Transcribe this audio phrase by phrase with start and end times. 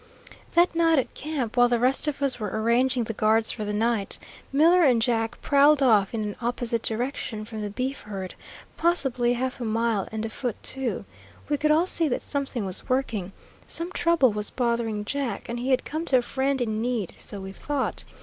[0.53, 3.71] That night at camp, while the rest of us were arranging the guards for the
[3.71, 4.17] night,
[4.51, 8.33] Miller and Jack prowled off in an opposite direction from the beef herd,
[8.77, 11.05] possibly half a mile, and afoot, too.
[11.49, 13.31] We could all see that something was working.
[13.67, 17.39] Some trouble was bothering Jack, and he had come to a friend in need, so
[17.39, 18.03] we thought.